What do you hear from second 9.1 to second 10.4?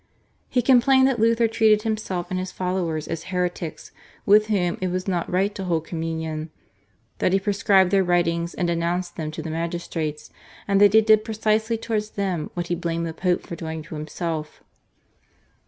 them to the magistrates,